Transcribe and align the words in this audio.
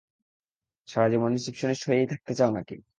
সারাজীবন 0.87 1.31
রিসিপশনিস্ট 1.33 1.83
হয়েই 1.87 2.09
থাকতে 2.11 2.31
চাও 2.35 2.51
নাকি? 2.57 2.75